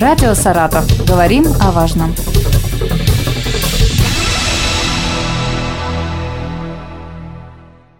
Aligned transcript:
Радио 0.00 0.32
«Саратов». 0.32 0.86
Говорим 1.06 1.44
о 1.60 1.72
важном. 1.72 2.14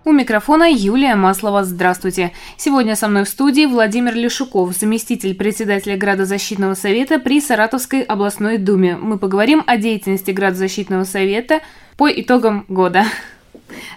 У 0.07 0.13
микрофона 0.13 0.67
Юлия 0.73 1.15
Маслова. 1.15 1.63
Здравствуйте. 1.63 2.33
Сегодня 2.57 2.97
со 2.97 3.07
мной 3.07 3.25
в 3.25 3.29
студии 3.29 3.67
Владимир 3.67 4.15
Лешуков, 4.15 4.75
заместитель 4.75 5.35
председателя 5.35 5.99
Градозащитного 5.99 6.73
совета 6.73 7.19
при 7.19 7.39
Саратовской 7.39 8.01
областной 8.01 8.57
думе. 8.57 8.97
Мы 8.97 9.19
поговорим 9.19 9.63
о 9.67 9.77
деятельности 9.77 10.31
Градозащитного 10.31 11.05
совета 11.05 11.61
по 11.99 12.11
итогам 12.11 12.65
года. 12.69 13.05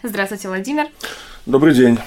Здравствуйте, 0.03 0.49
Владимир. 0.49 0.87
Добрый 1.45 1.73
день. 1.73 1.97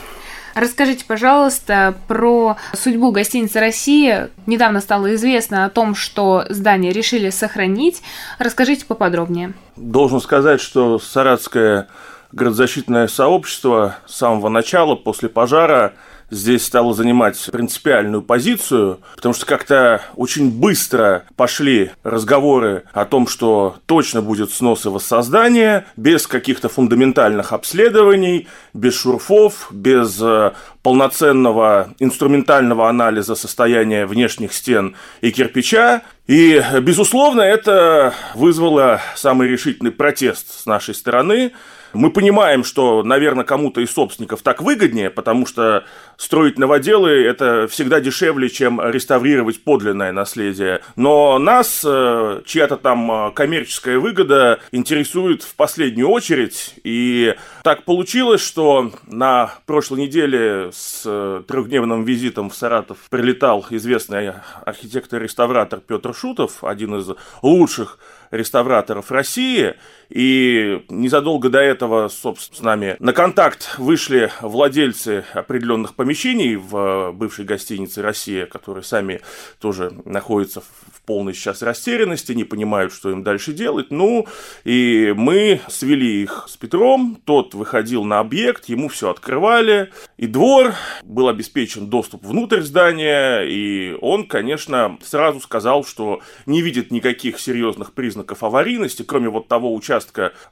Расскажите, 0.57 1.05
пожалуйста, 1.05 1.95
про 2.09 2.57
судьбу 2.73 3.13
гостиницы 3.13 3.61
«Россия». 3.61 4.31
Недавно 4.47 4.81
стало 4.81 5.15
известно 5.15 5.67
о 5.67 5.69
том, 5.69 5.95
что 5.95 6.47
здание 6.49 6.95
решили 6.95 7.29
сохранить. 7.29 8.01
Расскажите 8.39 8.87
поподробнее. 8.87 9.53
Должен 9.77 10.19
сказать, 10.19 10.63
что 10.63 10.99
Саратская 10.99 11.89
градозащитное 12.33 13.07
сообщество 13.07 13.99
с 14.07 14.15
самого 14.15 14.49
начала, 14.49 14.95
после 14.95 15.29
пожара, 15.29 15.93
здесь 16.31 16.65
стало 16.65 16.95
занимать 16.95 17.39
принципиальную 17.53 18.23
позицию, 18.23 19.01
потому 19.17 19.35
что 19.35 19.47
как-то 19.47 20.03
очень 20.17 20.51
быстро 20.51 21.25
пошли 21.37 21.91
разговоры 22.03 22.85
о 22.93 23.05
том, 23.05 23.27
что 23.27 23.77
точно 23.87 24.23
будет 24.23 24.51
снос 24.51 24.87
и 24.87 24.89
воссоздание, 24.89 25.87
без 25.97 26.27
каких-то 26.27 26.69
фундаментальных 26.69 27.53
обследований, 27.53 28.49
без 28.75 28.95
шурфов, 28.95 29.69
без 29.71 30.21
э, 30.21 30.53
полноценного 30.83 31.95
инструментального 31.99 32.89
анализа 32.89 33.35
состояния 33.35 34.07
внешних 34.07 34.53
стен 34.53 34.97
и 35.21 35.31
кирпича. 35.31 36.03
И, 36.27 36.63
безусловно, 36.81 37.43
это 37.43 38.15
вызвало 38.35 39.01
самый 39.15 39.49
решительный 39.49 39.93
протест 39.93 40.63
с 40.63 40.67
нашей 40.67 40.95
стороны– 40.95 41.53
мы 41.93 42.11
понимаем, 42.11 42.65
что, 42.65 43.03
наверное, 43.03 43.45
кому-то 43.45 43.81
из 43.81 43.91
собственников 43.91 44.43
так 44.43 44.63
выгоднее, 44.63 45.11
потому 45.11 45.47
что 45.47 45.85
строить 46.17 46.59
новоделы– 46.59 47.11
это 47.27 47.67
всегда 47.69 48.01
дешевле, 48.01 48.49
чем 48.49 48.81
реставрировать 48.81 49.63
подлинное 49.63 50.13
наследие. 50.13 50.81
Но 50.97 51.39
нас 51.39 51.85
э, 51.87 52.43
чья-то 52.45 52.77
там 52.77 53.11
э, 53.11 53.31
коммерческая 53.33 53.99
выгода 53.99 54.61
интересует 54.73 55.43
в 55.43 55.55
последнюю 55.55 56.09
очередь. 56.09 56.75
И 56.85 57.35
так 57.63 57.85
получилось, 57.85 58.41
что 58.41 58.93
на 59.07 59.55
прошлой 59.67 60.03
неделе 60.03 60.71
с 60.73 61.03
э, 61.05 61.43
трехдневным 61.47 62.05
визитом 62.05 62.51
в 62.51 62.55
Саратов 62.55 62.99
прилетал 63.11 63.65
известный 63.71 64.33
архитектор-реставратор 64.65 65.81
Петр 65.81 66.15
Шутов, 66.15 66.65
один 66.65 66.97
из 66.97 67.09
лучших 67.43 67.99
реставраторов 68.31 69.11
России. 69.11 69.75
И 70.09 70.85
незадолго 70.89 71.49
до 71.49 71.59
этого, 71.59 72.09
собственно, 72.09 72.57
с 72.57 72.63
нами 72.63 72.97
на 73.01 73.13
контакт 73.13 73.75
вышли 73.79 74.31
владельцы 74.41 75.25
определенных 75.33 75.95
помещений 75.95 76.55
в 76.57 77.13
бывшей 77.13 77.45
гостинице 77.45 78.03
«Россия», 78.03 78.47
которые 78.47 78.85
сами 78.85 79.21
тоже 79.59 79.93
находятся 80.05 80.61
в 80.61 81.03
полной 81.05 81.35
сейчас 81.35 81.63
растерянности, 81.63 82.33
не 82.33 82.45
понимают, 82.45 82.93
что 82.93 83.11
им 83.11 83.23
дальше 83.23 83.53
делать. 83.53 83.91
Ну, 83.91 84.27
и 84.65 85.13
мы 85.17 85.61
свели 85.69 86.23
их 86.23 86.47
с 86.49 86.57
Петром, 86.57 87.19
тот 87.25 87.55
выходил 87.55 88.05
на 88.05 88.21
объект, 88.21 88.69
ему 88.69 88.89
все 88.89 89.11
открывали, 89.11 89.93
и 90.17 90.27
двор, 90.27 90.75
был 91.03 91.29
обеспечен 91.29 91.89
доступ 91.89 92.25
внутрь 92.25 92.61
здания, 92.61 93.41
и 93.43 93.97
он, 94.01 94.27
конечно, 94.27 94.99
сразу 95.03 95.41
сказал, 95.41 95.85
что 95.85 96.21
не 96.47 96.63
видит 96.63 96.91
никаких 96.91 97.39
серьезных 97.41 97.93
признаков 97.93 98.43
аварийности, 98.43 99.03
кроме 99.03 99.29
вот 99.29 99.49
того 99.49 99.75
участка 99.75 99.96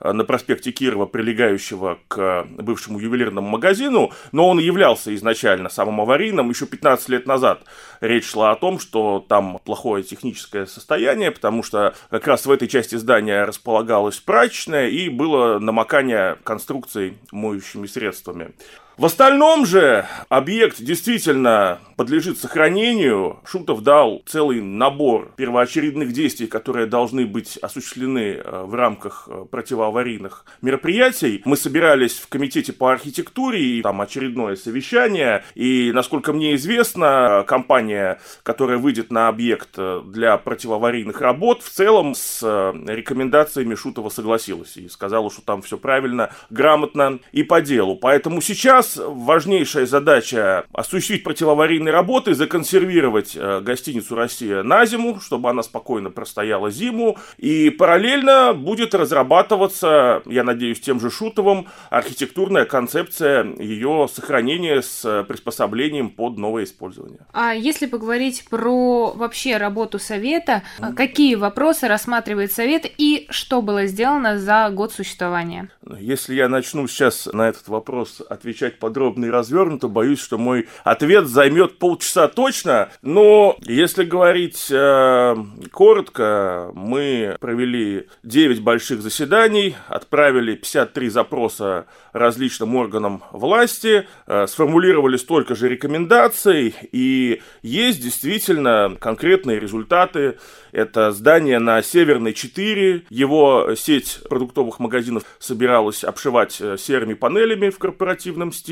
э, 0.01 0.13
на 0.13 0.25
проспекте 0.25 0.73
Кирова, 0.73 1.07
прилегающего 1.07 1.99
к 2.09 2.47
бывшему 2.59 2.99
ювелирному 2.99 3.47
магазину, 3.49 4.13
но 4.33 4.49
он 4.49 4.59
являлся 4.59 5.15
изначально 5.15 5.69
самым 5.69 6.01
аварийным 6.01 6.51
еще 6.51 6.67
15 6.67 7.09
лет 7.09 7.27
назад. 7.27 7.65
Речь 8.01 8.27
шла 8.31 8.53
о 8.53 8.57
том, 8.57 8.79
что 8.79 9.25
там 9.29 9.59
плохое 9.65 10.03
техническое 10.03 10.67
состояние, 10.67 11.31
потому 11.31 11.63
что 11.63 11.95
как 12.11 12.27
раз 12.27 12.47
в 12.47 12.51
этой 12.51 12.69
части 12.69 12.97
здания 12.97 13.45
располагалась 13.45 14.19
прачечная 14.19 14.89
и 14.89 15.09
было 15.09 15.59
намокание 15.59 16.37
конструкций 16.45 17.19
моющими 17.33 17.87
средствами. 17.87 18.53
В 18.97 19.07
остальном 19.07 19.67
же 19.67 20.07
объект 20.29 20.81
действительно 20.81 21.81
подлежит 21.97 22.39
сохранению. 22.39 23.41
Шутов 23.45 23.83
дал 23.83 24.23
целый 24.25 24.61
набор 24.61 25.33
первоочередных 25.37 26.13
действий, 26.13 26.47
которые 26.47 26.87
должны 26.87 27.27
быть 27.27 27.57
осуществлены 27.57 28.35
э, 28.37 28.63
в 28.65 28.75
рамках 28.75 29.29
э, 29.29 29.47
противоаварийных 29.51 30.45
мероприятий. 30.63 31.43
Мы 31.45 31.57
собирались 31.57 32.19
в 32.19 32.29
комитете 32.29 32.73
по 32.73 32.93
архитектуре, 32.93 33.61
и 33.61 33.83
там 33.83 34.01
очередное 34.01 34.55
совещание, 34.55 35.45
и, 35.57 35.91
насколько 35.93 36.33
мне 36.33 36.55
известно, 36.55 37.45
компания, 37.49 38.21
которая 38.45 38.79
выйдет 38.79 39.11
на 39.11 39.27
объект 39.27 39.71
э, 39.77 40.03
для 40.07 40.37
противоаварийных 40.37 41.21
работ, 41.21 41.63
в 41.63 41.71
целом 41.71 42.15
с 42.15 42.43
рекомендациями 42.45 43.75
Шутова 43.75 44.09
согласилась 44.09 44.77
и 44.77 44.89
сказала, 44.89 45.33
что 45.33 45.43
там 45.43 45.63
все 45.63 45.79
правильно, 45.79 46.31
грамотно 46.51 47.19
и 47.33 47.43
по 47.43 47.61
делу. 47.61 47.97
Поэтому 47.97 48.41
сейчас 48.41 48.84
нас 48.85 49.01
важнейшая 49.03 49.87
задача 49.87 50.65
осуществить 50.73 51.25
противоаварийные 51.25 51.93
работы, 51.93 52.35
законсервировать 52.35 53.35
э, 53.35 53.61
гостиницу 53.61 54.15
«Россия» 54.15 54.63
на 54.63 54.85
зиму, 54.87 55.21
чтобы 55.21 55.51
она 55.51 55.63
спокойно 55.63 56.11
простояла 56.11 56.71
зиму. 56.71 57.17
И 57.39 57.71
параллельно 57.71 58.53
будет 58.55 58.95
разрабатываться, 58.95 60.23
я 60.27 60.45
надеюсь, 60.45 60.81
тем 60.81 61.01
же 61.01 61.11
Шутовым, 61.11 61.69
архитектурная 61.91 62.65
концепция 62.65 63.45
ее 63.59 64.09
сохранения 64.13 64.83
с 64.83 65.25
приспособлением 65.27 66.11
под 66.11 66.37
новое 66.37 66.65
использование. 66.65 67.21
А 67.33 67.53
если 67.53 67.87
поговорить 67.87 68.45
про 68.51 69.13
вообще 69.13 69.57
работу 69.57 69.99
Совета, 69.99 70.63
mm. 70.79 70.95
какие 70.95 71.35
вопросы 71.37 71.89
рассматривает 71.89 72.53
Совет 72.53 72.85
и 72.99 73.27
что 73.31 73.63
было 73.63 73.87
сделано 73.87 74.39
за 74.39 74.69
год 74.71 74.93
существования? 74.93 75.71
Если 75.99 76.35
я 76.35 76.49
начну 76.49 76.87
сейчас 76.89 77.27
на 77.33 77.49
этот 77.49 77.69
вопрос 77.69 78.21
отвечать 78.29 78.74
отвечать 78.75 78.79
подробно 78.79 79.27
и 79.27 79.31
развернуто. 79.31 79.89
Боюсь, 79.89 80.21
что 80.21 80.39
мой 80.39 80.67
ответ 80.85 81.27
займет 81.27 81.79
полчаса 81.79 82.29
точно. 82.29 82.89
Но 83.03 83.57
если 83.63 84.05
говорить 84.05 84.69
э, 84.71 85.37
коротко, 85.73 86.71
мы 86.75 87.37
провели 87.41 88.07
9 88.23 88.63
больших 88.63 89.01
заседаний, 89.03 89.77
отправили 89.89 90.55
53 90.55 91.09
запроса 91.09 91.87
различным 92.13 92.77
органам 92.77 93.23
власти, 93.33 94.07
э, 94.27 94.47
сформулировали 94.47 95.17
столько 95.17 95.55
же 95.55 95.69
рекомендаций, 95.69 96.75
и 96.93 97.41
есть 97.63 98.03
действительно 98.03 98.97
конкретные 99.01 99.61
результаты. 99.61 100.37
Это 100.73 101.13
здание 101.13 101.59
на 101.59 101.83
Северной 101.83 102.33
4, 102.33 103.05
его 103.09 103.75
сеть 103.77 104.21
продуктовых 104.29 104.81
магазинов 104.81 105.23
собиралась 105.39 106.05
обшивать 106.05 106.61
э, 106.61 106.77
серыми 106.79 107.15
панелями 107.15 107.71
в 107.71 107.79
корпоративном 107.79 108.53
стиле. 108.53 108.64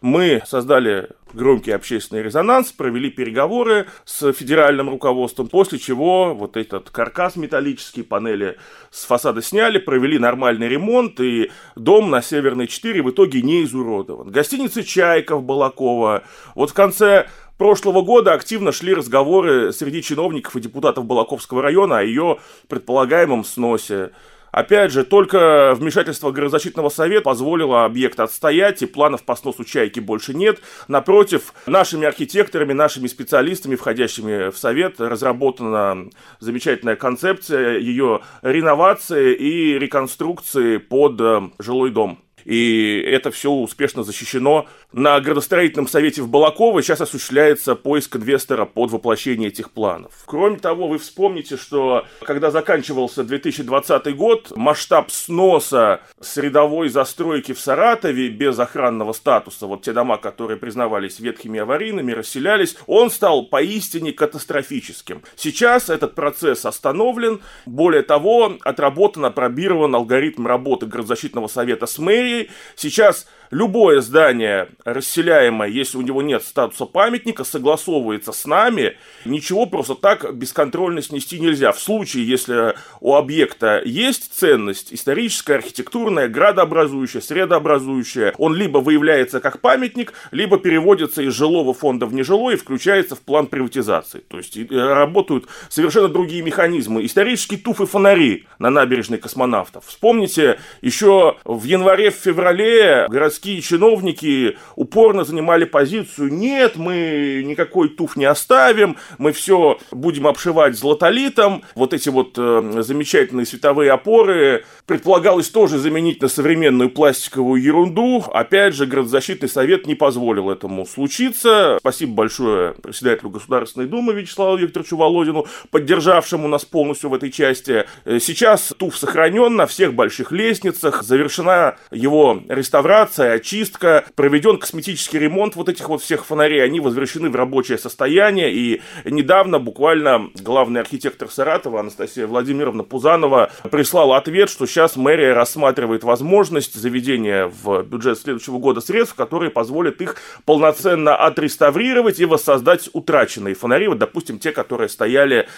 Мы 0.00 0.42
создали 0.46 1.10
громкий 1.32 1.72
общественный 1.72 2.22
резонанс, 2.22 2.72
провели 2.72 3.10
переговоры 3.10 3.86
с 4.04 4.32
федеральным 4.32 4.88
руководством, 4.88 5.48
после 5.48 5.78
чего 5.78 6.34
вот 6.34 6.56
этот 6.56 6.90
каркас 6.90 7.36
металлический, 7.36 8.02
панели 8.02 8.56
с 8.90 9.04
фасада 9.04 9.42
сняли, 9.42 9.78
провели 9.78 10.18
нормальный 10.18 10.68
ремонт, 10.68 11.20
и 11.20 11.50
дом 11.76 12.10
на 12.10 12.22
Северной 12.22 12.68
4 12.68 13.02
в 13.02 13.10
итоге 13.10 13.42
не 13.42 13.64
изуродован. 13.64 14.30
Гостиница 14.30 14.84
«Чайка» 14.84 15.36
в 15.36 15.42
Балаково. 15.42 16.22
Вот 16.54 16.70
в 16.70 16.74
конце 16.74 17.28
прошлого 17.58 18.02
года 18.02 18.32
активно 18.32 18.72
шли 18.72 18.94
разговоры 18.94 19.72
среди 19.72 20.02
чиновников 20.02 20.56
и 20.56 20.60
депутатов 20.60 21.04
Балаковского 21.04 21.62
района 21.62 21.98
о 21.98 22.02
ее 22.02 22.38
предполагаемом 22.68 23.44
сносе. 23.44 24.10
Опять 24.54 24.92
же, 24.92 25.02
только 25.02 25.74
вмешательство 25.74 26.30
Градозащитного 26.30 26.88
совета 26.88 27.22
позволило 27.22 27.84
объект 27.84 28.20
отстоять, 28.20 28.82
и 28.82 28.86
планов 28.86 29.24
по 29.24 29.34
сносу 29.34 29.64
чайки 29.64 29.98
больше 29.98 30.32
нет. 30.32 30.60
Напротив, 30.86 31.52
нашими 31.66 32.06
архитекторами, 32.06 32.72
нашими 32.72 33.08
специалистами, 33.08 33.74
входящими 33.74 34.52
в 34.52 34.56
совет, 34.56 35.00
разработана 35.00 36.08
замечательная 36.38 36.94
концепция 36.94 37.78
ее 37.78 38.20
реновации 38.42 39.34
и 39.34 39.76
реконструкции 39.76 40.76
под 40.76 41.20
э, 41.20 41.40
жилой 41.58 41.90
дом. 41.90 42.23
И 42.44 43.00
это 43.06 43.30
все 43.30 43.50
успешно 43.50 44.02
защищено. 44.02 44.66
На 44.92 45.20
градостроительном 45.20 45.88
совете 45.88 46.22
в 46.22 46.28
Балаково 46.28 46.82
сейчас 46.82 47.00
осуществляется 47.00 47.74
поиск 47.74 48.16
инвестора 48.16 48.64
под 48.64 48.90
воплощение 48.90 49.48
этих 49.48 49.70
планов. 49.70 50.12
Кроме 50.26 50.58
того, 50.58 50.88
вы 50.88 50.98
вспомните, 50.98 51.56
что 51.56 52.04
когда 52.22 52.50
заканчивался 52.50 53.24
2020 53.24 54.16
год, 54.16 54.52
масштаб 54.56 55.10
сноса 55.10 56.00
средовой 56.20 56.88
застройки 56.88 57.52
в 57.52 57.60
Саратове 57.60 58.28
без 58.28 58.58
охранного 58.58 59.12
статуса, 59.12 59.66
вот 59.66 59.82
те 59.82 59.92
дома, 59.92 60.16
которые 60.16 60.58
признавались 60.58 61.18
ветхими 61.20 61.60
аварийными, 61.60 62.12
расселялись, 62.12 62.76
он 62.86 63.10
стал 63.10 63.46
поистине 63.46 64.12
катастрофическим. 64.12 65.22
Сейчас 65.36 65.88
этот 65.88 66.14
процесс 66.14 66.64
остановлен. 66.64 67.40
Более 67.66 68.02
того, 68.02 68.54
отработан, 68.62 69.24
опробирован 69.24 69.94
алгоритм 69.94 70.46
работы 70.46 70.86
градозащитного 70.86 71.48
совета 71.48 71.86
с 71.86 71.98
мэрией. 71.98 72.33
Сейчас 72.76 73.26
любое 73.50 74.00
здание 74.00 74.68
расселяемое, 74.84 75.68
если 75.68 75.98
у 75.98 76.02
него 76.02 76.22
нет 76.22 76.42
статуса 76.42 76.86
памятника, 76.86 77.44
согласовывается 77.44 78.32
с 78.32 78.44
нами. 78.46 78.96
Ничего 79.24 79.66
просто 79.66 79.94
так 79.94 80.34
бесконтрольно 80.34 81.02
снести 81.02 81.38
нельзя. 81.38 81.72
В 81.72 81.80
случае, 81.80 82.26
если 82.26 82.74
у 83.00 83.14
объекта 83.14 83.80
есть 83.84 84.32
ценность 84.34 84.92
историческая, 84.92 85.54
архитектурная, 85.54 86.28
градообразующая, 86.28 87.20
средообразующая, 87.20 88.34
он 88.38 88.54
либо 88.54 88.78
выявляется 88.78 89.40
как 89.40 89.60
памятник, 89.60 90.12
либо 90.30 90.58
переводится 90.58 91.22
из 91.22 91.32
жилого 91.32 91.74
фонда 91.74 92.06
в 92.06 92.14
нежилой 92.14 92.54
и 92.54 92.56
включается 92.56 93.14
в 93.14 93.20
план 93.20 93.46
приватизации. 93.46 94.20
То 94.28 94.38
есть 94.38 94.56
э, 94.56 94.64
работают 94.70 95.46
совершенно 95.68 96.08
другие 96.08 96.42
механизмы. 96.42 97.04
Исторические 97.04 97.60
туфы 97.60 97.86
фонари 97.86 98.46
на 98.58 98.70
набережной 98.70 99.18
космонавтов. 99.18 99.86
Вспомните, 99.86 100.58
еще 100.82 101.36
в 101.44 101.64
январе-феврале 101.64 103.06
городские 103.08 103.33
городские 103.34 103.60
чиновники 103.62 104.56
упорно 104.76 105.24
занимали 105.24 105.64
позицию, 105.64 106.32
нет, 106.32 106.76
мы 106.76 107.42
никакой 107.44 107.88
туф 107.88 108.16
не 108.16 108.26
оставим, 108.26 108.96
мы 109.18 109.32
все 109.32 109.78
будем 109.90 110.28
обшивать 110.28 110.78
золотолитом, 110.78 111.62
вот 111.74 111.92
эти 111.92 112.10
вот 112.10 112.34
э, 112.36 112.82
замечательные 112.82 113.44
световые 113.44 113.90
опоры. 113.90 114.64
Предполагалось 114.86 115.50
тоже 115.50 115.78
заменить 115.78 116.22
на 116.22 116.28
современную 116.28 116.90
пластиковую 116.90 117.60
ерунду, 117.60 118.24
опять 118.32 118.74
же, 118.74 118.86
градозащитный 118.86 119.48
совет 119.48 119.86
не 119.86 119.96
позволил 119.96 120.50
этому 120.50 120.86
случиться. 120.86 121.78
Спасибо 121.80 122.14
большое 122.14 122.74
председателю 122.74 123.30
Государственной 123.30 123.86
Думы 123.86 124.14
Вячеславу 124.14 124.56
Викторовичу 124.58 124.96
Володину, 124.96 125.46
поддержавшему 125.70 126.46
нас 126.46 126.64
полностью 126.64 127.10
в 127.10 127.14
этой 127.14 127.32
части. 127.32 127.84
Э, 128.04 128.20
сейчас 128.20 128.72
туф 128.76 128.96
сохранен 128.96 129.56
на 129.56 129.66
всех 129.66 129.94
больших 129.94 130.30
лестницах, 130.30 131.02
завершена 131.02 131.76
его 131.90 132.44
реставрация, 132.48 133.23
очистка, 133.32 134.04
проведен 134.14 134.58
косметический 134.58 135.18
ремонт 135.18 135.56
вот 135.56 135.68
этих 135.68 135.88
вот 135.88 136.02
всех 136.02 136.24
фонарей, 136.24 136.62
они 136.64 136.80
возвращены 136.80 137.30
в 137.30 137.36
рабочее 137.36 137.78
состояние, 137.78 138.52
и 138.52 138.82
недавно 139.04 139.58
буквально 139.58 140.30
главный 140.34 140.80
архитектор 140.80 141.30
Саратова 141.30 141.80
Анастасия 141.80 142.26
Владимировна 142.26 142.82
Пузанова 142.84 143.50
прислала 143.70 144.16
ответ, 144.16 144.50
что 144.50 144.66
сейчас 144.66 144.96
мэрия 144.96 145.32
рассматривает 145.32 146.04
возможность 146.04 146.74
заведения 146.74 147.46
в 147.46 147.82
бюджет 147.82 148.18
следующего 148.18 148.58
года 148.58 148.80
средств, 148.80 149.14
которые 149.14 149.50
позволят 149.50 150.00
их 150.00 150.16
полноценно 150.44 151.16
отреставрировать 151.16 152.20
и 152.20 152.24
воссоздать 152.24 152.88
утраченные 152.92 153.54
фонари, 153.54 153.88
вот, 153.88 153.98
допустим, 153.98 154.38
те, 154.38 154.52
которые 154.52 154.88
стояли 154.88 155.48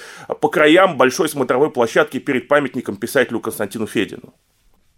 по 0.40 0.48
краям 0.48 0.96
большой 0.96 1.28
смотровой 1.28 1.70
площадки 1.70 2.18
перед 2.18 2.48
памятником 2.48 2.96
писателю 2.96 3.40
Константину 3.40 3.86
Федину. 3.86 4.34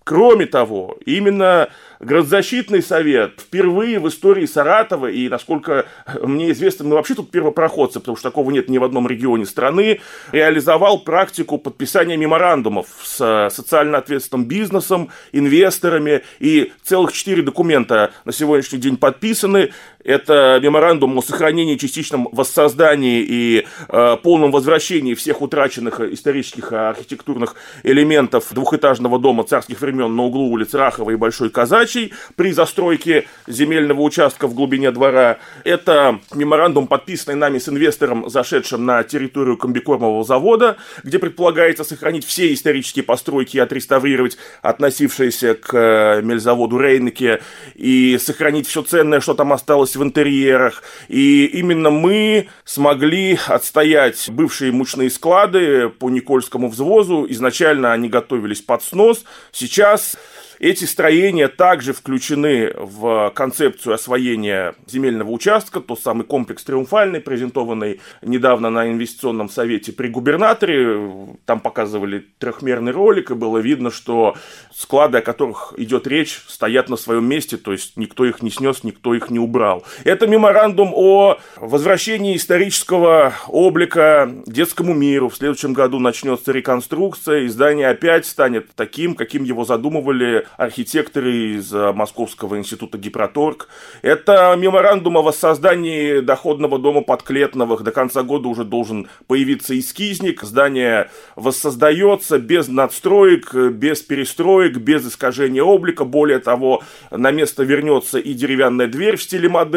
Кроме 0.08 0.46
того, 0.46 0.96
именно 1.04 1.68
Градозащитный 2.00 2.80
совет 2.80 3.40
впервые 3.40 3.98
в 3.98 4.08
истории 4.08 4.46
Саратова, 4.46 5.08
и, 5.08 5.28
насколько 5.28 5.86
мне 6.22 6.52
известно, 6.52 6.84
мы 6.84 6.94
вообще 6.94 7.14
тут 7.14 7.32
первопроходцы, 7.32 7.98
потому 7.98 8.16
что 8.16 8.30
такого 8.30 8.52
нет 8.52 8.68
ни 8.68 8.78
в 8.78 8.84
одном 8.84 9.08
регионе 9.08 9.44
страны, 9.44 10.00
реализовал 10.30 11.00
практику 11.00 11.58
подписания 11.58 12.16
меморандумов 12.16 12.86
с 13.02 13.48
социально 13.50 13.98
ответственным 13.98 14.46
бизнесом, 14.46 15.10
инвесторами, 15.32 16.22
и 16.38 16.72
целых 16.84 17.12
четыре 17.12 17.42
документа 17.42 18.12
на 18.24 18.32
сегодняшний 18.32 18.78
день 18.78 18.96
подписаны. 18.96 19.72
Это 20.04 20.60
меморандум 20.62 21.18
о 21.18 21.22
сохранении, 21.22 21.76
частичном 21.76 22.28
воссоздании 22.32 23.24
и 23.26 23.66
э, 23.88 24.16
полном 24.22 24.50
возвращении 24.50 25.14
всех 25.14 25.42
утраченных 25.42 26.00
исторических 26.00 26.72
архитектурных 26.72 27.56
элементов 27.82 28.52
двухэтажного 28.52 29.18
дома 29.18 29.44
царских 29.44 29.80
времен 29.80 30.14
на 30.14 30.24
углу 30.24 30.50
улиц 30.50 30.74
Рахова 30.74 31.10
и 31.10 31.16
Большой 31.16 31.50
задачей 31.88 32.12
при 32.36 32.52
застройке 32.52 33.26
земельного 33.46 34.00
участка 34.00 34.46
в 34.46 34.54
глубине 34.54 34.90
двора. 34.90 35.38
Это 35.64 36.20
меморандум, 36.34 36.86
подписанный 36.86 37.36
нами 37.36 37.58
с 37.58 37.68
инвестором, 37.68 38.28
зашедшим 38.28 38.84
на 38.84 39.02
территорию 39.02 39.56
комбикормового 39.56 40.24
завода, 40.24 40.76
где 41.02 41.18
предполагается 41.18 41.84
сохранить 41.84 42.24
все 42.24 42.52
исторические 42.52 43.04
постройки 43.04 43.56
и 43.56 43.60
отреставрировать 43.60 44.38
относившиеся 44.62 45.54
к 45.54 45.74
э, 45.74 46.22
мельзаводу 46.22 46.78
Рейнеке 46.78 47.40
и 47.74 48.18
сохранить 48.18 48.66
все 48.66 48.82
ценное, 48.82 49.20
что 49.20 49.34
там 49.34 49.52
осталось 49.52 49.96
в 49.98 50.02
интерьерах. 50.02 50.82
И 51.08 51.44
именно 51.46 51.90
мы 51.90 52.48
смогли 52.64 53.38
отстоять 53.46 54.30
бывшие 54.30 54.72
мучные 54.72 55.10
склады 55.10 55.90
по 55.90 56.08
Никольскому 56.08 56.68
взвозу. 56.68 57.26
Изначально 57.28 57.92
они 57.92 58.08
готовились 58.08 58.62
под 58.62 58.82
снос. 58.82 59.24
Сейчас 59.52 60.16
эти 60.58 60.84
строения 60.84 61.46
также 61.46 61.92
включены 61.92 62.72
в 62.76 63.30
концепцию 63.34 63.94
освоения 63.94 64.74
земельного 64.88 65.30
участка, 65.30 65.80
тот 65.80 66.00
самый 66.00 66.24
комплекс 66.24 66.64
«Триумфальный», 66.64 67.20
презентованный 67.20 68.00
недавно 68.22 68.68
на 68.68 68.90
инвестиционном 68.90 69.48
совете 69.48 69.92
при 69.92 70.08
губернаторе. 70.08 71.36
Там 71.44 71.60
показывали 71.60 72.26
трехмерный 72.38 72.90
ролик, 72.90 73.30
и 73.30 73.34
было 73.34 73.58
видно, 73.58 73.92
что 73.92 74.36
склады, 74.74 75.18
о 75.18 75.22
которых 75.22 75.74
идет 75.76 76.08
речь, 76.08 76.42
стоят 76.48 76.88
на 76.88 76.96
своем 76.96 77.24
месте, 77.24 77.56
то 77.56 77.70
есть 77.70 77.96
никто 77.96 78.24
их 78.24 78.42
не 78.42 78.50
снес, 78.50 78.82
никто 78.82 79.14
их 79.14 79.30
не 79.30 79.38
убрал. 79.38 79.77
Это 80.04 80.26
меморандум 80.26 80.92
о 80.94 81.38
возвращении 81.56 82.36
исторического 82.36 83.32
облика 83.48 84.30
детскому 84.46 84.94
миру. 84.94 85.28
В 85.28 85.36
следующем 85.36 85.72
году 85.72 85.98
начнется 85.98 86.52
реконструкция, 86.52 87.40
и 87.40 87.48
здание 87.48 87.88
опять 87.88 88.26
станет 88.26 88.68
таким, 88.74 89.14
каким 89.14 89.44
его 89.44 89.64
задумывали 89.64 90.46
архитекторы 90.56 91.56
из 91.56 91.72
э, 91.72 91.92
Московского 91.92 92.58
института 92.58 92.98
Гипроторг. 92.98 93.68
Это 94.02 94.54
меморандум 94.58 95.18
о 95.18 95.22
воссоздании 95.22 96.20
доходного 96.20 96.78
дома 96.78 97.02
Подклетновых. 97.02 97.82
До 97.82 97.92
конца 97.92 98.22
года 98.22 98.48
уже 98.48 98.64
должен 98.64 99.08
появиться 99.26 99.78
эскизник. 99.78 100.42
Здание 100.42 101.10
воссоздается 101.36 102.38
без 102.38 102.68
надстроек, 102.68 103.54
без 103.54 104.02
перестроек, 104.02 104.76
без 104.76 105.06
искажения 105.06 105.62
облика. 105.62 106.04
Более 106.04 106.38
того, 106.38 106.82
на 107.10 107.30
место 107.30 107.62
вернется 107.62 108.18
и 108.18 108.34
деревянная 108.34 108.86
дверь 108.86 109.16
в 109.16 109.22
стиле 109.22 109.48
модерн, 109.48 109.67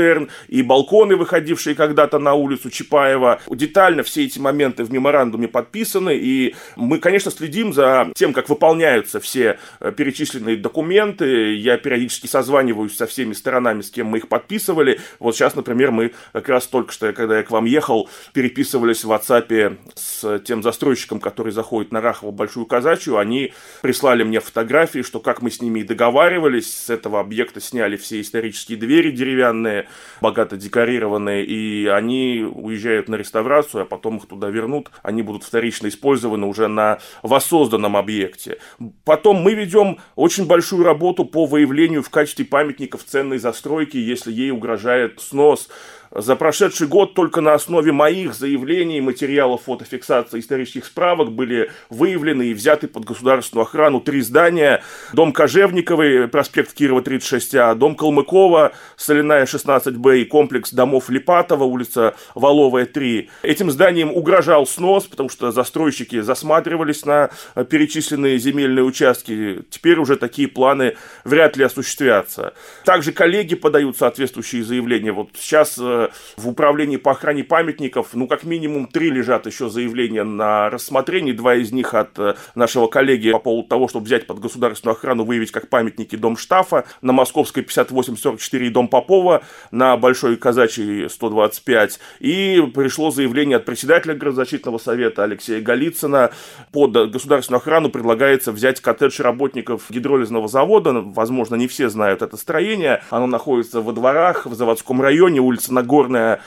и 0.48 0.62
балконы, 0.62 1.16
выходившие 1.16 1.76
когда-то 1.76 2.20
на 2.20 2.34
улицу 2.34 2.70
Чапаева. 2.70 3.40
Детально 3.50 4.04
все 4.04 4.26
эти 4.26 4.40
моменты 4.40 4.84
в 4.84 4.92
меморандуме 4.92 5.48
подписаны, 5.48 6.18
и 6.18 6.56
мы, 6.76 7.00
конечно, 7.00 7.32
следим 7.32 7.74
за 7.74 8.12
тем, 8.16 8.34
как 8.34 8.50
выполняются 8.50 9.20
все 9.20 9.58
э, 9.80 9.92
перечисленные 9.92 10.58
документы, 10.58 11.56
я 11.56 11.78
периодически 11.78 12.28
созваниваюсь 12.28 12.96
со 12.96 13.08
всеми 13.08 13.34
сторонами, 13.34 13.82
с 13.82 13.90
кем 13.90 14.08
мы 14.08 14.20
их 14.20 14.28
подписывали. 14.28 15.00
Вот 15.20 15.36
сейчас, 15.36 15.56
например, 15.56 15.92
мы 15.92 16.14
как 16.34 16.50
раз 16.50 16.68
только 16.68 16.92
что, 16.92 17.12
когда 17.14 17.38
я 17.38 17.44
к 17.44 17.52
вам 17.52 17.66
ехал, 17.66 18.10
переписывались 18.34 19.04
в 19.04 19.12
WhatsApp 19.12 19.78
с 19.96 20.40
тем 20.40 20.64
застройщиком, 20.64 21.20
который 21.20 21.52
заходит 21.52 21.92
на 21.92 22.02
Рахово 22.02 22.32
Большую 22.32 22.66
Казачью. 22.66 23.18
Они 23.18 23.54
прислали 23.82 24.24
мне 24.24 24.40
фотографии, 24.40 25.02
что 25.02 25.20
как 25.20 25.42
мы 25.42 25.52
с 25.52 25.62
ними 25.62 25.82
и 25.82 25.84
договаривались, 25.84 26.74
с 26.74 26.90
этого 26.90 27.20
объекта 27.20 27.60
сняли 27.62 27.98
все 27.98 28.22
исторические 28.22 28.78
двери 28.78 29.12
деревянные, 29.12 29.81
богато 30.22 30.58
декорированные, 30.58 31.46
и 31.46 31.88
они 31.88 32.44
уезжают 32.44 33.10
на 33.10 33.16
реставрацию, 33.16 33.84
а 33.84 33.86
потом 33.86 34.18
их 34.18 34.28
туда 34.28 34.50
вернут. 34.50 34.92
Они 35.04 35.22
будут 35.22 35.44
вторично 35.44 35.88
использованы 35.88 36.46
уже 36.48 36.68
на 36.68 37.00
воссозданном 37.24 37.98
объекте. 37.98 38.58
Потом 39.06 39.38
мы 39.38 39.54
ведем 39.54 40.00
очень 40.16 40.46
большую 40.46 40.84
работу 40.84 41.26
по 41.26 41.46
выявлению 41.46 42.04
в 42.04 42.10
качестве 42.10 42.46
памятников 42.46 43.04
ценной 43.04 43.38
застройки, 43.38 43.98
если 43.98 44.32
ей 44.32 44.52
угрожает 44.52 45.20
снос. 45.22 45.70
За 46.14 46.36
прошедший 46.36 46.88
год 46.88 47.14
только 47.14 47.40
на 47.40 47.54
основе 47.54 47.94
моих 47.94 48.34
заявлений, 48.34 49.00
материалов 49.00 49.62
фотофиксации 49.66 50.40
исторических 50.40 50.86
справок 50.86 51.32
были 51.32 51.72
выявлены 51.90 52.48
и 52.48 52.54
взяты 52.54 52.90
под 52.90 53.06
государственную 53.06 53.64
охрану 53.64 54.02
три 54.02 54.20
здания. 54.20 54.84
Дом 55.14 55.32
Кожевниковой, 55.32 56.28
проспект 56.28 56.74
Кирова, 56.74 57.00
36А, 57.00 57.76
дом 57.76 57.96
Калмыкова, 57.96 58.74
Соляная, 58.98 59.46
16Б 59.46 60.20
и 60.20 60.26
комплекс 60.26 60.74
домов 60.74 61.10
Липатова, 61.10 61.64
улица 61.64 62.16
Воловая, 62.36 62.86
3. 62.86 63.30
Этим 63.44 63.72
зданиям 63.72 64.12
угрожал 64.12 64.68
снос, 64.68 65.06
потому 65.06 65.30
что 65.30 65.52
застройщики 65.52 66.20
засматривались 66.20 67.06
на 67.06 67.30
перечисленные 67.70 68.38
земельные 68.38 68.84
участки. 68.84 69.64
Теперь 69.70 69.98
уже 69.98 70.18
такие 70.18 70.50
планы 70.50 70.98
вряд 71.24 71.56
ли 71.56 71.64
осуществятся. 71.64 72.54
Также 72.84 73.14
коллеги 73.14 73.56
подают 73.56 73.98
соответствующие 73.98 74.66
заявления. 74.66 75.14
Вот 75.14 75.30
сейчас 75.36 75.78
э, 75.80 76.01
в 76.38 76.48
управлении 76.48 76.98
по 76.98 77.12
охране 77.12 77.44
памятников, 77.44 78.10
ну, 78.14 78.28
как 78.28 78.44
минимум 78.44 78.88
три 78.88 79.10
лежат 79.10 79.46
еще 79.46 79.70
заявления 79.70 80.24
на 80.24 80.70
рассмотрении. 80.70 81.32
Два 81.32 81.56
из 81.56 81.72
них 81.72 81.94
от 81.94 82.18
э, 82.18 82.36
нашего 82.56 82.88
коллеги 82.88 83.32
по 83.32 83.40
поводу 83.40 83.68
того, 83.68 83.88
чтобы 83.88 84.06
взять 84.06 84.28
под 84.28 84.40
государственную 84.40 84.96
охрану, 84.96 85.24
выявить 85.24 85.52
как 85.52 85.70
памятники 85.70 86.16
дом 86.16 86.38
Штафа, 86.38 86.86
на 87.02 87.14
Московской 87.14 87.64
5844 87.64 88.70
дом 88.70 88.88
Попова, 88.88 89.44
на 89.72 89.98
Большой 89.98 90.38
Казачьей 90.38 91.10
125. 91.10 92.00
И 92.20 92.62
пришло 92.74 93.12
заявление 93.12 93.58
от 93.58 93.66
председателя 93.66 94.14
градозащитного 94.16 94.78
совета 94.78 95.24
Алексея 95.24 95.62
Голицына. 95.62 96.32
Под 96.72 97.12
государственную 97.12 97.60
охрану 97.60 97.90
предлагается 97.90 98.52
взять 98.52 98.82
коттедж 98.82 99.22
работников 99.22 99.90
гидролизного 99.90 100.48
завода. 100.48 100.94
Возможно, 100.94 101.56
не 101.56 101.68
все 101.68 101.90
знают 101.90 102.22
это 102.22 102.38
строение. 102.38 103.04
Оно 103.10 103.28
находится 103.28 103.82
во 103.82 103.94
дворах 103.94 104.46
в 104.46 104.54
заводском 104.54 105.02
районе, 105.02 105.40
улица 105.40 105.74
Нагорная, 105.74 105.91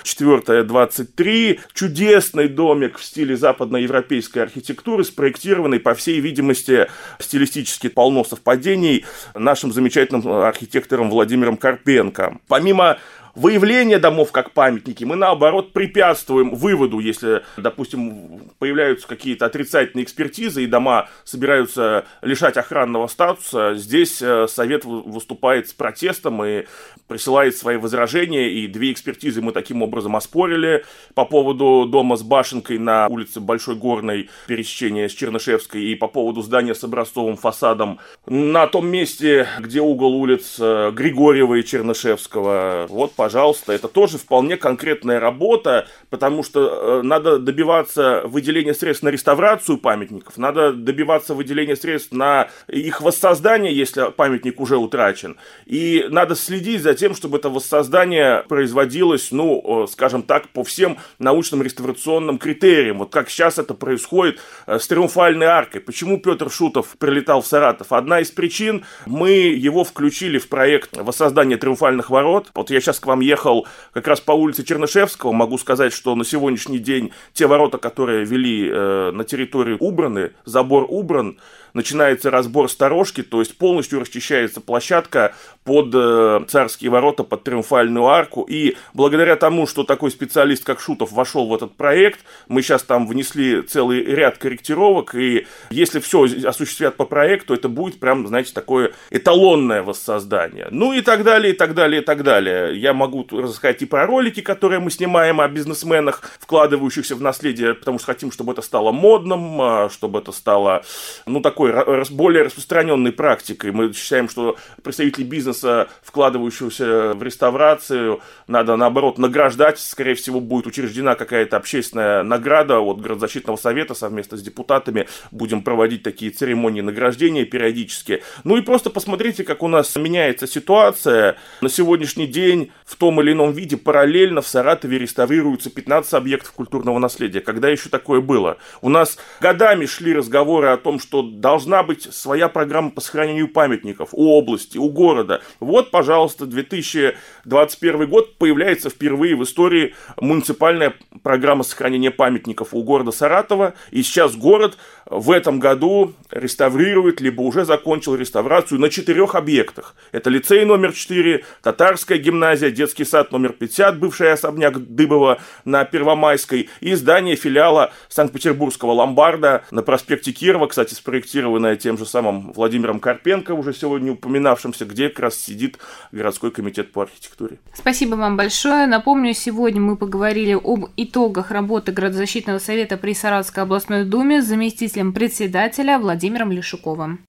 4 0.03 0.65
23. 0.65 1.61
Чудесный 1.75 2.49
домик 2.49 2.99
в 2.99 3.05
стиле 3.05 3.37
западноевропейской 3.37 4.43
архитектуры, 4.43 5.05
спроектированный, 5.05 5.81
по 5.81 5.95
всей 5.95 6.21
видимости, 6.21 6.89
стилистически 7.19 7.89
полно 7.89 8.25
совпадений 8.25 9.05
нашим 9.35 9.73
замечательным 9.73 10.27
архитектором 10.27 11.11
Владимиром 11.11 11.57
Карпенко. 11.57 12.39
Помимо 12.49 12.99
выявление 13.35 13.99
домов 13.99 14.33
как 14.33 14.53
памятники, 14.53 15.05
мы 15.05 15.17
наоборот 15.17 15.73
препятствуем 15.73 16.55
выводу, 16.55 16.99
если, 16.99 17.43
допустим, 17.57 18.50
появляются 18.59 19.07
какие-то 19.09 19.47
отрицательные 19.47 20.05
экспертизы 20.05 20.64
и 20.64 20.67
дома 20.67 21.09
собираются 21.25 22.05
лишать 22.23 22.57
охранного 22.57 23.07
статуса, 23.07 23.75
здесь 23.75 24.21
э, 24.23 24.47
Совет 24.49 24.85
выступает 24.85 25.69
с 25.69 25.73
протестом 25.73 26.45
и 26.45 26.64
присылает 27.09 27.57
свои 27.57 27.76
возражения, 27.76 28.50
и 28.50 28.67
две 28.67 28.93
экспертизы 28.93 29.43
мы 29.43 29.53
таким 29.53 29.83
образом 29.83 30.17
оспорили 30.17 30.85
по 31.14 31.25
поводу 31.25 31.87
дома 31.87 32.17
с 32.17 32.23
башенкой 32.23 32.79
на 32.79 33.07
улице 33.09 33.41
Большой 33.41 33.76
Горной, 33.76 34.31
пересечения 34.47 35.09
с 35.09 35.12
Чернышевской, 35.12 35.85
и 35.85 35.95
по 35.95 36.09
поводу 36.09 36.43
здания 36.43 36.75
с 36.75 36.85
образцовым 36.85 37.37
фасадом 37.37 37.99
на 38.26 38.67
том 38.67 38.87
месте, 38.87 39.47
где 39.61 39.81
угол 39.81 40.14
улиц 40.14 40.57
э, 40.59 40.91
Григорьева 40.93 41.55
и 41.55 41.64
Чернышевского. 41.64 42.87
Вот, 42.88 43.14
пожалуйста, 43.25 43.73
это 43.73 43.88
тоже 43.88 44.19
вполне 44.19 44.59
конкретная 44.59 45.19
работа, 45.19 45.88
потому 46.11 46.43
что 46.43 46.61
э, 46.61 47.02
надо 47.02 47.38
добиваться 47.38 48.21
выделения 48.26 48.75
средств 48.75 49.02
на 49.02 49.09
реставрацию 49.09 49.78
памятников, 49.78 50.37
надо 50.37 50.75
добиваться 50.75 51.35
выделения 51.35 51.75
средств 51.75 52.12
на 52.12 52.49
их 52.69 53.00
воссоздание, 53.00 53.75
если 53.75 54.11
памятник 54.11 54.61
уже 54.61 54.76
утрачен, 54.76 55.38
и 55.64 56.04
надо 56.11 56.37
следить 56.37 56.83
за 56.83 56.93
тем, 56.93 57.14
чтобы 57.14 57.38
это 57.38 57.49
воссоздание 57.49 58.45
производилось, 58.47 59.31
ну, 59.31 59.85
э, 59.85 59.87
скажем 59.90 60.23
так, 60.23 60.50
по 60.50 60.62
всем 60.62 60.99
научным 61.19 61.62
реставрационным 61.62 62.37
критериям, 62.37 62.99
вот 62.99 63.11
как 63.11 63.31
сейчас 63.31 63.59
это 63.59 63.73
происходит 63.73 64.38
э, 64.66 64.78
с 64.78 64.87
Триумфальной 64.87 65.47
аркой. 65.47 65.81
Почему 65.81 66.21
Петр 66.21 66.50
Шутов 66.50 66.97
прилетал 66.99 67.40
в 67.40 67.47
Саратов? 67.47 67.90
Одна 67.95 68.21
из 68.21 68.31
причин, 68.31 68.85
мы 69.07 69.31
его 69.31 69.83
включили 69.83 70.37
в 70.37 70.50
проект 70.50 70.95
воссоздания 70.95 71.57
Триумфальных 71.57 72.11
ворот. 72.11 72.50
Вот 72.54 72.69
я 72.69 72.83
сейчас 72.83 73.00
к 73.00 73.07
вам 73.07 73.13
вам 73.14 73.21
ехал 73.21 73.66
как 73.92 74.09
раз 74.09 74.21
по 74.21 74.33
улице 74.33 74.64
Чернышевского, 74.64 75.30
могу 75.33 75.56
сказать, 75.56 75.92
что 75.92 76.16
на 76.16 76.25
сегодняшний 76.25 76.80
день 76.80 77.12
те 77.33 77.47
ворота, 77.47 77.78
которые 77.78 78.25
вели 78.25 78.68
э, 78.68 79.11
на 79.12 79.23
территорию 79.23 79.76
убраны, 79.78 80.33
забор 80.44 80.87
убран, 80.88 81.38
начинается 81.75 82.31
разбор 82.31 82.71
сторожки, 82.71 83.23
то 83.23 83.40
есть 83.40 83.59
полностью 83.59 84.00
расчищается 84.00 84.61
площадка 84.61 85.35
под 85.64 85.90
э, 85.95 86.45
царские 86.49 86.90
ворота, 86.90 87.25
под 87.25 87.45
триумфальную 87.45 88.07
арку. 88.07 88.43
И 88.43 88.76
благодаря 88.95 89.37
тому, 89.37 89.66
что 89.66 89.83
такой 89.83 90.11
специалист, 90.11 90.64
как 90.64 90.81
Шутов, 90.81 91.12
вошел 91.12 91.49
в 91.49 91.54
этот 91.54 91.75
проект, 91.75 92.21
мы 92.49 92.62
сейчас 92.62 92.83
там 92.83 93.07
внесли 93.07 93.62
целый 93.62 94.04
ряд 94.04 94.38
корректировок, 94.38 95.14
и 95.14 95.47
если 95.71 96.00
все 96.00 96.25
осуществят 96.47 96.97
по 96.97 97.04
проекту, 97.04 97.54
это 97.54 97.69
будет 97.69 97.99
прям, 97.99 98.26
знаете, 98.26 98.52
такое 98.52 98.93
эталонное 99.11 99.83
воссоздание. 99.83 100.69
Ну 100.71 100.93
и 100.93 101.00
так 101.00 101.25
далее, 101.25 101.54
и 101.54 101.57
так 101.57 101.75
далее, 101.75 102.02
и 102.02 102.04
так 102.04 102.23
далее. 102.23 102.78
Я 102.78 102.95
могу 102.95 103.26
рассказать 103.31 103.83
и 103.83 103.87
про 103.87 104.07
ролики, 104.07 104.40
которые 104.40 104.78
мы 104.78 104.90
снимаем 104.90 105.40
о 105.40 105.49
бизнесменах, 105.49 106.23
вкладывающихся 106.38 107.16
в 107.16 107.21
наследие, 107.21 107.75
потому 107.75 107.99
что 107.99 108.07
хотим, 108.07 108.31
чтобы 108.31 108.52
это 108.52 108.62
стало 108.62 108.93
модным, 108.93 109.61
а, 109.61 109.90
чтобы 109.90 110.21
это 110.21 110.31
стало, 110.33 110.85
ну, 111.26 111.40
такой 111.40 111.63
такой 111.73 112.04
более 112.11 112.42
распространенной 112.42 113.12
практикой. 113.12 113.73
Мы 113.73 113.92
считаем, 113.92 114.28
что 114.28 114.56
представители 114.83 115.25
бизнеса, 115.25 115.88
вкладывающегося 116.02 117.14
в 117.14 117.23
реставрацию, 117.23 118.21
надо, 118.47 118.76
наоборот, 118.76 119.18
награждать. 119.18 119.78
Скорее 119.78 120.14
всего, 120.14 120.40
будет 120.40 120.66
учреждена 120.66 121.14
какая-то 121.14 121.56
общественная 121.56 122.23
награда 122.23 122.80
от 122.80 123.00
Городзащитного 123.00 123.56
совета 123.56 123.94
совместно 123.94 124.37
с 124.37 124.42
депутатами. 124.42 125.06
Будем 125.30 125.62
проводить 125.62 126.02
такие 126.02 126.30
церемонии 126.30 126.80
награждения 126.80 127.44
периодически. 127.44 128.23
Ну 128.44 128.56
и 128.56 128.62
просто 128.62 128.90
посмотрите, 128.90 129.44
как 129.44 129.62
у 129.62 129.68
нас 129.68 129.94
меняется 129.97 130.47
ситуация. 130.47 131.37
На 131.61 131.68
сегодняшний 131.68 132.26
день 132.26 132.73
в 132.85 132.97
том 132.97 133.21
или 133.21 133.33
ином 133.33 133.52
виде 133.52 133.76
параллельно 133.76 134.42
в 134.42 134.49
Саратове 134.49 134.99
реставрируются 134.99 135.71
15 135.71 136.14
объектов 136.14 136.52
культурного 136.52 136.99
наследия. 136.99 137.40
Когда 137.40 137.68
еще 137.68 137.88
такое 137.88 138.21
было? 138.21 138.59
У 138.83 138.88
нас 138.88 139.18
годами 139.40 139.87
шли 139.87 140.14
разговоры 140.14 140.68
о 140.68 140.76
том, 140.76 140.99
что 140.99 141.23
должны 141.23 141.54
должна 141.55 141.85
быть 141.85 142.13
своя 142.13 142.49
программа 142.49 142.91
по 142.91 143.01
сохранению 143.01 143.47
памятников 143.47 144.09
у 144.11 144.33
области, 144.33 144.77
у 144.77 144.91
города. 144.91 145.41
Вот, 145.61 145.93
пожалуйста, 145.93 146.47
2021 146.47 148.09
год 148.09 148.39
появляется 148.39 148.91
впервые 148.91 149.37
в 149.37 149.45
истории 149.45 149.95
муниципальная 150.21 150.95
программа 151.23 151.63
сохранения 151.63 152.11
памятников 152.11 152.75
у 152.75 152.83
города 152.83 153.13
Саратова. 153.13 153.75
И 153.93 154.03
сейчас 154.03 154.35
город 154.35 154.79
в 155.07 155.31
этом 155.31 155.59
году 155.59 156.13
реставрирует, 156.31 157.21
либо 157.21 157.43
уже 157.43 157.65
закончил 157.65 158.15
реставрацию 158.15 158.81
на 158.81 158.91
четырех 158.91 159.35
объектах. 159.35 159.95
Это 160.13 160.31
лицей 160.31 160.65
номер 160.65 160.93
4, 160.93 161.45
Татарская 161.63 162.19
гимназия, 162.19 162.71
детский 162.71 163.05
сад 163.05 163.33
номер 163.33 163.53
50, 163.53 163.99
бывший 163.99 164.33
особняк 164.33 164.79
Дыбова 164.79 165.41
на 165.65 165.85
Первомайской 165.85 166.69
и 166.81 166.95
здание 166.95 167.37
филиала 167.37 167.93
Санкт-Петербургского 168.09 168.93
ломбарда 168.93 169.65
на 169.71 169.83
проспекте 169.83 170.33
Кирова, 170.33 170.67
кстати, 170.67 170.95
спроектировано 170.95 171.25
спроектированная 171.25 171.77
тем 171.77 171.99
же 171.99 172.07
самым 172.07 172.53
Владимиром 172.53 173.01
Карпенко, 173.01 173.53
уже 173.53 173.73
сегодня 173.73 174.13
упоминавшимся, 174.13 174.85
где 174.85 175.09
как 175.09 175.21
раз 175.21 175.37
сидит 175.37 175.79
городской 176.13 176.51
комитет 176.51 176.93
по 176.93 177.03
архитектуре. 177.03 177.59
Спасибо 177.73 178.15
вам 178.17 178.37
большое. 178.37 178.87
Напомню, 178.87 179.35
сегодня 179.35 179.81
мы 179.81 179.97
поговорили 179.97 180.53
об 180.53 180.87
итогах 180.97 181.51
работы 181.51 181.93
Градозащитного 181.93 182.59
совета 182.59 182.97
при 182.97 183.15
Саратовской 183.15 183.63
областной 183.63 184.05
думе 184.05 184.43
с 184.43 184.47
заместителем 184.95 185.13
председателя 185.13 185.99
Владимиром 185.99 186.53
Лешуковым. 186.53 187.21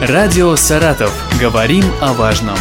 Радио 0.00 0.54
«Саратов». 0.56 1.12
Говорим 1.40 1.84
о 2.00 2.12
важном. 2.12 2.56